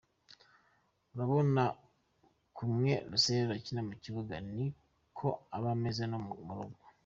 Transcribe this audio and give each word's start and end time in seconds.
Urabona 1.13 1.63
kumwe 2.57 2.91
Russell 3.11 3.47
akina 3.57 3.81
mu 3.89 3.93
kibuga; 4.03 4.35
ni 4.53 4.65
ko 5.17 5.27
aba 5.55 5.69
ameze 5.75 6.03
no 6.11 6.17
mu 6.25 6.31
rugo. 6.37 6.65